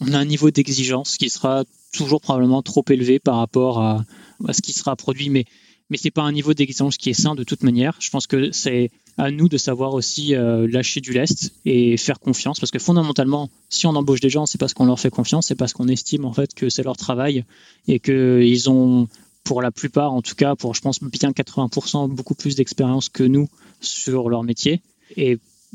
[0.00, 4.04] on a un niveau d'exigence qui sera toujours probablement trop élevé par rapport à,
[4.52, 5.44] ce qui sera produit, mais
[5.90, 7.94] mais c'est pas un niveau d'exigence qui est sain de toute manière.
[8.00, 12.18] Je pense que c'est à nous de savoir aussi euh, lâcher du lest et faire
[12.18, 15.46] confiance, parce que fondamentalement, si on embauche des gens, c'est parce qu'on leur fait confiance,
[15.48, 17.44] c'est parce qu'on estime en fait que c'est leur travail
[17.86, 19.08] et qu'ils ont,
[19.44, 23.22] pour la plupart, en tout cas, pour je pense bien 80%, beaucoup plus d'expérience que
[23.22, 23.48] nous
[23.80, 24.80] sur leur métier.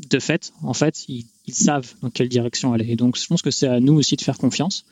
[0.08, 2.88] De fait, en fait, ils, savent dans quelle direction aller.
[2.90, 4.84] Et donc, je pense que c'est à nous aussi de faire confiance.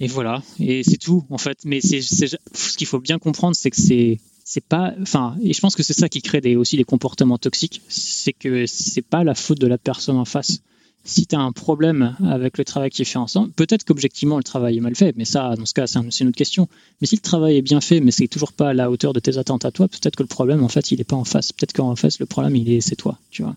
[0.00, 1.58] Et voilà, et c'est tout en fait.
[1.64, 5.76] Mais c'est ce qu'il faut bien comprendre, c'est que c'est pas, enfin, et je pense
[5.76, 9.34] que c'est ça qui crée des, aussi des comportements toxiques, c'est que c'est pas la
[9.34, 10.60] faute de la personne en face.
[11.06, 14.42] Si tu as un problème avec le travail qui est fait ensemble, peut-être qu'objectivement le
[14.42, 16.66] travail est mal fait, mais ça, dans ce cas, c'est une autre question.
[17.00, 19.20] Mais si le travail est bien fait, mais c'est toujours pas à la hauteur de
[19.20, 21.52] tes attentes à toi, peut-être que le problème, en fait, il est pas en face.
[21.52, 23.54] Peut-être qu'en face, le problème, il est, c'est toi, tu vois.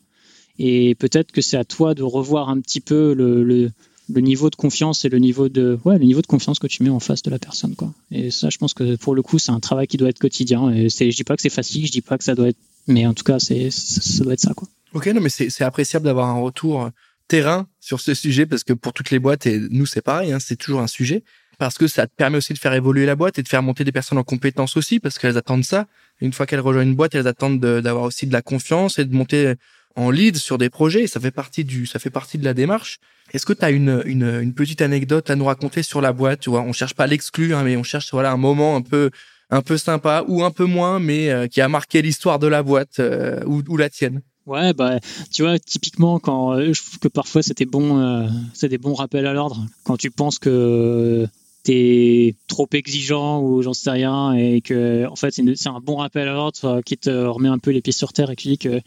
[0.60, 3.72] Et peut-être que c'est à toi de revoir un petit peu le,
[4.14, 6.84] le niveau de confiance et le niveau de ouais le niveau de confiance que tu
[6.84, 7.94] mets en face de la personne quoi.
[8.12, 10.70] Et ça je pense que pour le coup c'est un travail qui doit être quotidien.
[10.72, 13.06] Et je dis pas que c'est facile je dis pas que ça doit être mais
[13.06, 14.68] en tout cas c'est ça doit être ça quoi.
[14.94, 16.90] Ok non mais c'est appréciable d'avoir un retour
[17.28, 20.40] terrain sur ce sujet parce que pour toutes les boîtes et nous c'est pareil hein,
[20.40, 21.24] c'est toujours un sujet
[21.58, 23.84] parce que ça te permet aussi de faire évoluer la boîte et de faire monter
[23.84, 25.88] des personnes en compétences aussi parce qu'elles attendent ça.
[26.22, 29.14] Une fois qu'elles rejoignent une boîte elles attendent d'avoir aussi de la confiance et de
[29.14, 29.56] monter
[29.98, 31.08] en lead sur des projets.
[31.08, 33.00] ça fait partie du, ça fait partie de la démarche.
[33.34, 36.50] Est-ce que tu as une, une, petite anecdote à nous raconter sur la boîte Tu
[36.50, 39.10] vois, on cherche pas à l'exclure, hein, mais on cherche voilà un moment un peu,
[39.50, 42.64] un peu sympa ou un peu moins, mais euh, qui a marqué l'histoire de la
[42.64, 44.22] boîte euh, ou, la tienne.
[44.46, 45.00] Ouais, bah,
[45.32, 49.26] tu vois, typiquement, quand euh, je trouve que parfois c'était bon, c'est des bons rappels
[49.26, 49.66] à l'ordre.
[49.84, 51.28] Quand tu penses que
[51.64, 56.30] t'es trop exigeant ou j'en sais rien et que en fait c'est un bon rappel
[56.30, 58.80] à l'ordre qui te remet un peu les pieds sur terre et qui dit que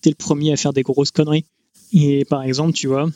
[0.00, 1.44] t'es le premier à faire des grosses conneries.
[1.92, 3.08] Et par exemple, tu vois,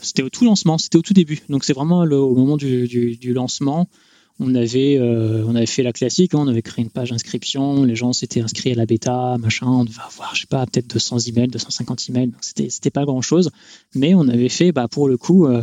[0.00, 1.40] c'était au tout lancement, c'était au tout début.
[1.48, 3.88] Donc c'est vraiment au moment du, lancement,
[4.40, 7.84] on avait, euh, on avait fait la classique, hein, on avait créé une page d'inscription,
[7.84, 10.88] les gens s'étaient inscrits à la bêta, machin, on devait avoir, je sais pas, peut-être
[10.88, 13.50] 200 emails, 250 emails, donc c'était, c'était pas grand chose.
[13.94, 15.62] Mais on avait fait, bah, pour le coup, euh,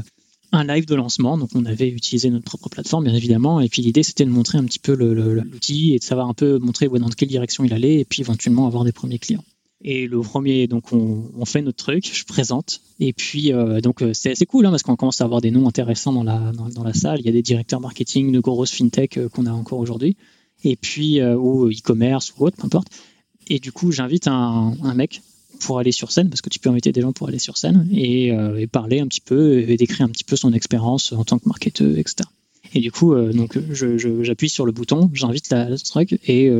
[0.53, 3.81] un live de lancement, donc on avait utilisé notre propre plateforme, bien évidemment, et puis
[3.81, 7.10] l'idée c'était de montrer un petit peu l'outil et de savoir un peu montrer dans
[7.10, 9.43] quelle direction il allait, et puis éventuellement avoir des premiers clients.
[9.83, 12.81] Et le premier, donc on, fait notre truc, je présente.
[12.99, 15.49] Et puis, euh, donc euh, c'est assez cool hein, parce qu'on commence à avoir des
[15.49, 17.19] noms intéressants dans la, dans, la salle.
[17.19, 20.17] Il y a des directeurs marketing de grosses fintech euh, qu'on a encore aujourd'hui.
[20.63, 22.89] Et puis, ou e-commerce ou autre, peu importe.
[23.47, 25.23] Et du coup, j'invite un, mec
[25.61, 27.89] pour aller sur scène parce que tu peux inviter des gens pour aller sur scène
[27.91, 28.31] et,
[28.71, 31.97] parler un petit peu et décrire un petit peu son expérience en tant que marketeur,
[31.97, 32.29] etc.
[32.75, 33.57] Et du coup, donc
[34.21, 36.51] j'appuie sur le bouton, j'invite la, truc et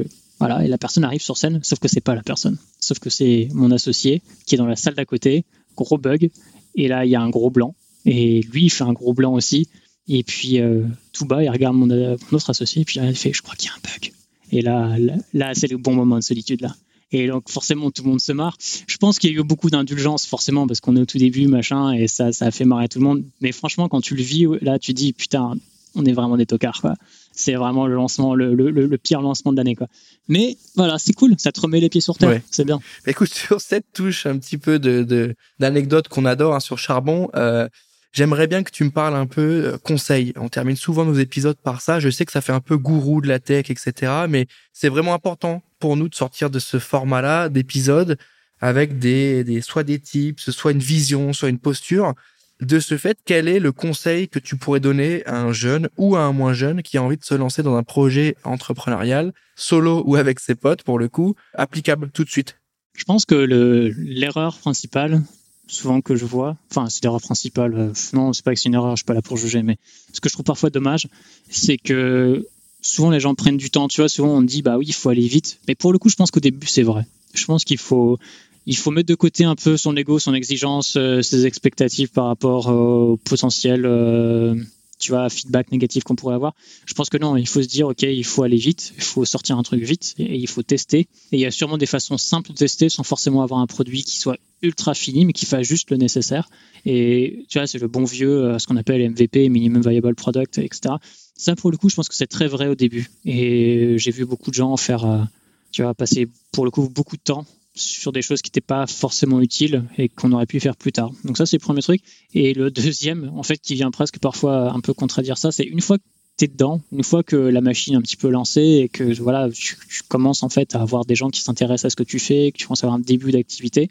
[0.42, 2.58] voilà, et la personne arrive sur scène, sauf que c'est pas la personne.
[2.80, 6.32] Sauf que c'est mon associé qui est dans la salle d'à côté, gros bug,
[6.74, 7.76] et là il y a un gros blanc,
[8.06, 9.70] et lui il fait un gros blanc aussi,
[10.08, 10.82] et puis euh,
[11.14, 11.88] tout bas il regarde mon,
[12.32, 14.12] autre associé, et puis il fait je crois qu'il y a un bug.
[14.52, 14.98] Et là,
[15.32, 16.76] là, c'est le bon moment de solitude là.
[17.12, 18.58] Et donc forcément tout le monde se marre.
[18.88, 21.46] Je pense qu'il y a eu beaucoup d'indulgence forcément parce qu'on est au tout début
[21.46, 23.24] machin et ça ça a fait marrer tout le monde.
[23.42, 25.54] Mais franchement quand tu le vis là tu dis putain
[25.94, 26.96] on est vraiment des tocards quoi
[27.32, 29.88] c'est vraiment le lancement, le, le, le, pire lancement de l'année, quoi.
[30.28, 32.80] Mais voilà, c'est cool, ça te remet les pieds sur terre, c'est bien.
[33.08, 37.68] Écoute, sur cette touche un petit peu de d'anecdotes qu'on adore hein, sur Charbon, euh,
[38.14, 39.42] J'aimerais bien que tu me parles un peu
[39.74, 40.34] euh, conseil.
[40.36, 42.00] On termine souvent nos épisodes par ça.
[42.00, 44.12] Je sais que ça fait un peu gourou de la tech, etc.
[44.28, 48.18] Mais c'est vraiment important pour nous de sortir de ce format-là d'épisodes
[48.60, 52.14] avec des, des, soit des tips, soit une vision, soit une posture.
[52.62, 56.16] De ce fait, quel est le conseil que tu pourrais donner à un jeune ou
[56.16, 60.04] à un moins jeune qui a envie de se lancer dans un projet entrepreneurial, solo
[60.06, 62.60] ou avec ses potes pour le coup, applicable tout de suite?
[62.96, 65.24] Je pense que l'erreur principale,
[65.66, 68.76] souvent que je vois, enfin c'est l'erreur principale, euh, non c'est pas que c'est une
[68.76, 69.78] erreur, je suis pas là pour juger, mais
[70.14, 71.08] ce que je trouve parfois dommage,
[71.50, 72.46] c'est que
[72.82, 75.10] souvent les gens prennent du temps, tu vois, souvent on dit bah oui il faut
[75.10, 77.08] aller vite, mais pour le coup je pense qu'au début c'est vrai.
[77.34, 78.20] Je pense qu'il faut
[78.66, 82.26] il faut mettre de côté un peu son ego, son exigence, euh, ses expectatives par
[82.26, 84.56] rapport au potentiel, euh,
[85.00, 86.54] tu vois, feedback négatif qu'on pourrait avoir.
[86.86, 89.26] Je pense que non, il faut se dire, ok, il faut aller vite, il faut
[89.26, 91.00] sortir un truc vite et, il faut tester.
[91.00, 94.04] Et il y a sûrement des façons simples de tester sans forcément avoir un produit
[94.04, 96.48] qui soit ultra fini, mais qui fasse juste le nécessaire.
[96.86, 100.60] Et tu vois, c'est le bon vieux, euh, ce qu'on appelle MVP, Minimum Viable Product,
[100.60, 100.96] etc.
[101.36, 103.10] Ça, pour le coup, je pense que c'est très vrai au début.
[103.26, 105.28] Et j'ai vu beaucoup de gens faire,
[105.72, 108.86] tu vois, passer pour le coup beaucoup de temps sur des choses qui n'étaient pas
[108.88, 111.12] forcément utiles et qu'on aurait pu faire plus tard.
[111.24, 112.02] Donc ça, c'est le premier truc.
[112.34, 115.82] Et le deuxième, en fait, qui vient presque parfois un peu contredire ça, c'est une
[115.82, 116.04] fois que
[116.38, 119.14] tu es dedans, une fois que la machine est un petit peu lancée et que
[119.22, 122.20] voilà, tu, commences en fait à avoir des gens qui s'intéressent à ce que tu
[122.20, 123.90] fais, que tu commences à avoir un début d'activité,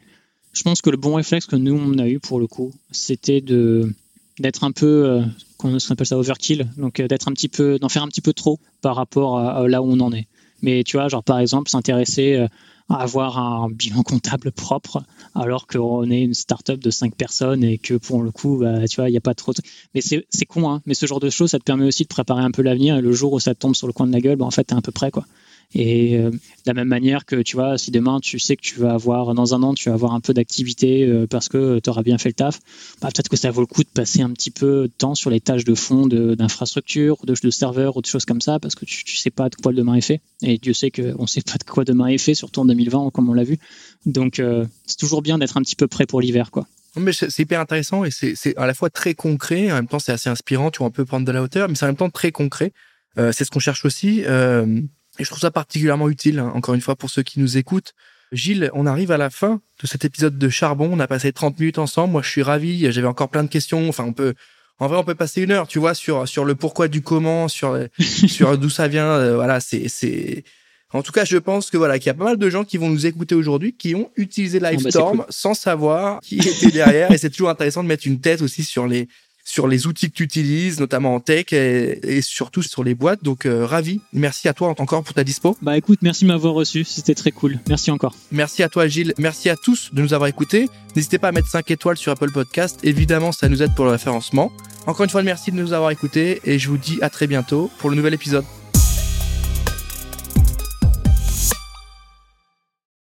[0.52, 3.40] je pense que le bon réflexe que nous, on a eu pour le coup, c'était
[3.40, 3.92] de
[4.38, 5.22] d'être un peu, euh,
[5.58, 8.32] qu'on appelle ça overkill, donc euh, d'être un petit peu, d'en faire un petit peu
[8.32, 10.28] trop par rapport à, là où on en est.
[10.62, 12.48] Mais tu vois, genre par exemple, s'intéresser euh,
[12.90, 15.02] avoir un bilan comptable propre
[15.34, 18.96] alors qu'on est une start-up de 5 personnes et que pour le coup, bah, tu
[18.96, 19.60] vois, il n'y a pas trop de...
[19.94, 20.82] Mais c'est con, hein.
[20.86, 23.00] mais ce genre de choses, ça te permet aussi de préparer un peu l'avenir et
[23.00, 24.74] le jour où ça tombe sur le coin de la gueule, bah, en fait, tu
[24.74, 25.24] es un peu prêt, quoi.
[25.72, 28.80] Et euh, de la même manière que, tu vois, si demain tu sais que tu
[28.80, 31.88] vas avoir, dans un an, tu vas avoir un peu d'activité euh, parce que tu
[31.90, 32.58] auras bien fait le taf,
[33.00, 35.30] bah, peut-être que ça vaut le coup de passer un petit peu de temps sur
[35.30, 38.84] les tâches de fond d'infrastructure, de, de, serveur ou de choses comme ça parce que
[38.84, 40.20] tu, ne sais pas de quoi demain est fait.
[40.42, 43.10] Et Dieu sait qu'on ne sait pas de quoi demain est fait, surtout en 2020,
[43.10, 43.58] comme on l'a vu.
[44.06, 46.66] Donc, euh, c'est toujours bien d'être un petit peu prêt pour l'hiver, quoi.
[46.96, 50.10] Mais c'est hyper intéressant et c'est à la fois très concret, en même temps c'est
[50.10, 52.10] assez inspirant, tu vois, on peut prendre de la hauteur, mais c'est en même temps
[52.10, 52.72] très concret.
[53.16, 54.24] c'est ce qu'on cherche aussi.
[55.20, 57.92] Et je trouve ça particulièrement utile, hein, encore une fois, pour ceux qui nous écoutent.
[58.32, 60.88] Gilles, on arrive à la fin de cet épisode de Charbon.
[60.90, 62.12] On a passé 30 minutes ensemble.
[62.12, 62.90] Moi, je suis ravi.
[62.90, 63.88] J'avais encore plein de questions.
[63.88, 64.34] Enfin, on peut,
[64.78, 67.48] en vrai, on peut passer une heure, tu vois, sur, sur le pourquoi du comment,
[67.48, 69.10] sur, sur d'où ça vient.
[69.10, 70.42] Euh, voilà, c'est, c'est,
[70.92, 72.78] en tout cas, je pense que voilà, qu'il y a pas mal de gens qui
[72.78, 77.12] vont nous écouter aujourd'hui, qui ont utilisé bah, Livestorm sans savoir qui était derrière.
[77.12, 79.06] et c'est toujours intéressant de mettre une tête aussi sur les,
[79.50, 83.22] sur les outils que tu utilises, notamment en tech et, surtout sur les boîtes.
[83.24, 84.00] Donc euh, ravi.
[84.12, 85.56] Merci à toi encore pour ta dispo.
[85.60, 87.58] Bah écoute, merci de m'avoir reçu, c'était très cool.
[87.68, 88.14] Merci encore.
[88.30, 90.68] Merci à toi Gilles, merci à tous de nous avoir écoutés.
[90.94, 93.90] N'hésitez pas à mettre 5 étoiles sur Apple Podcast, évidemment ça nous aide pour le
[93.90, 94.52] référencement.
[94.86, 97.70] Encore une fois, merci de nous avoir écoutés et je vous dis à très bientôt
[97.78, 98.44] pour le nouvel épisode.